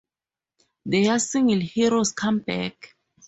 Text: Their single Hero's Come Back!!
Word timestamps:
Their 0.83 1.19
single 1.19 1.59
Hero's 1.59 2.11
Come 2.11 2.39
Back!! 2.39 2.95